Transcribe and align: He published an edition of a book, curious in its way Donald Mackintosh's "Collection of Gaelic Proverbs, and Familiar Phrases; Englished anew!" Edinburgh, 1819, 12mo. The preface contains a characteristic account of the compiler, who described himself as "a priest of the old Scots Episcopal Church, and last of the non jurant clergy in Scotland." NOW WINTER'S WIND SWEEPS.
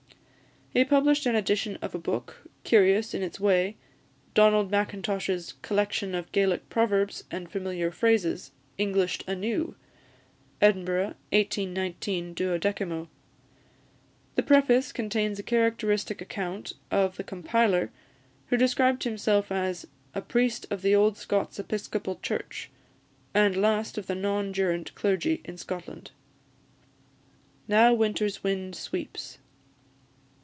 He 0.73 0.85
published 0.85 1.25
an 1.25 1.35
edition 1.35 1.77
of 1.81 1.93
a 1.93 1.99
book, 1.99 2.47
curious 2.63 3.13
in 3.13 3.21
its 3.21 3.41
way 3.41 3.75
Donald 4.33 4.71
Mackintosh's 4.71 5.55
"Collection 5.61 6.15
of 6.15 6.31
Gaelic 6.31 6.69
Proverbs, 6.69 7.25
and 7.29 7.51
Familiar 7.51 7.91
Phrases; 7.91 8.51
Englished 8.77 9.25
anew!" 9.27 9.75
Edinburgh, 10.61 11.15
1819, 11.33 12.33
12mo. 12.35 13.09
The 14.35 14.43
preface 14.43 14.93
contains 14.93 15.37
a 15.39 15.43
characteristic 15.43 16.21
account 16.21 16.71
of 16.89 17.17
the 17.17 17.23
compiler, 17.25 17.91
who 18.47 18.55
described 18.55 19.03
himself 19.03 19.51
as 19.51 19.85
"a 20.15 20.21
priest 20.21 20.67
of 20.71 20.83
the 20.83 20.95
old 20.95 21.17
Scots 21.17 21.59
Episcopal 21.59 22.17
Church, 22.23 22.69
and 23.33 23.57
last 23.57 23.97
of 23.97 24.07
the 24.07 24.15
non 24.15 24.53
jurant 24.53 24.95
clergy 24.95 25.41
in 25.43 25.57
Scotland." 25.57 26.11
NOW 27.67 27.93
WINTER'S 27.93 28.41
WIND 28.41 28.73
SWEEPS. 28.77 29.37